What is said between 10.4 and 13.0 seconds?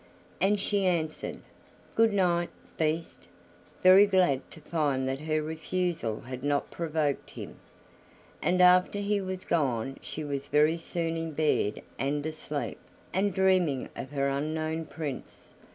very soon in bed and asleep,